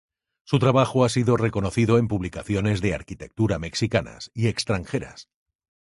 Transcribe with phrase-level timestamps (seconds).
[0.45, 5.29] Su trabajo ha sido reconocido en publicaciones de arquitectura mexicanas y extranjeras.